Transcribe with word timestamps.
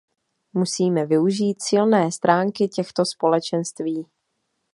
Musíme 0.53 1.05
využít 1.05 1.61
silné 1.63 2.11
stránky 2.11 2.67
těchto 2.67 3.05
společenství. 3.05 4.05